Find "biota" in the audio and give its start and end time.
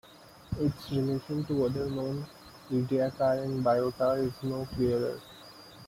3.61-4.17